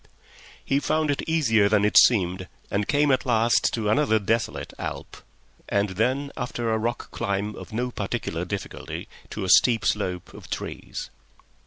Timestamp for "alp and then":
4.79-6.31